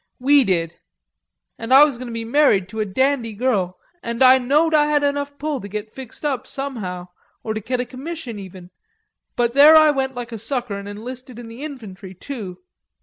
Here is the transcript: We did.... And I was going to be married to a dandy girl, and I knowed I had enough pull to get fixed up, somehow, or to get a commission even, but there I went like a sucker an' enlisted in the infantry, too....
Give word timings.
We 0.17 0.43
did.... 0.43 0.77
And 1.59 1.71
I 1.71 1.83
was 1.83 1.99
going 1.99 2.07
to 2.07 2.11
be 2.11 2.25
married 2.25 2.67
to 2.69 2.79
a 2.79 2.85
dandy 2.85 3.33
girl, 3.33 3.77
and 4.01 4.23
I 4.23 4.39
knowed 4.39 4.73
I 4.73 4.87
had 4.87 5.03
enough 5.03 5.37
pull 5.37 5.61
to 5.61 5.67
get 5.67 5.91
fixed 5.91 6.25
up, 6.25 6.47
somehow, 6.47 7.09
or 7.43 7.53
to 7.53 7.59
get 7.59 7.79
a 7.79 7.85
commission 7.85 8.39
even, 8.39 8.71
but 9.35 9.53
there 9.53 9.75
I 9.75 9.91
went 9.91 10.15
like 10.15 10.31
a 10.31 10.39
sucker 10.39 10.73
an' 10.73 10.87
enlisted 10.87 11.37
in 11.37 11.49
the 11.49 11.63
infantry, 11.63 12.15
too.... 12.15 12.61